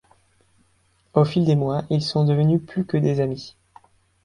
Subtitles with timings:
[1.13, 3.55] Au fil des mois, ils sont devenus plus que des amis.